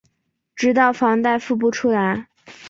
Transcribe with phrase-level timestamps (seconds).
[0.55, 2.27] 直到房贷付不出来